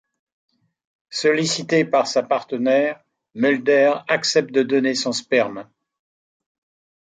Sollicité 1.11 1.85
par 1.85 2.07
sa 2.07 2.23
partenaire, 2.23 3.03
Mulder 3.35 3.97
accepte 4.07 4.51
de 4.51 4.63
donner 4.63 4.95
son 4.95 5.11
sperme. 5.11 5.69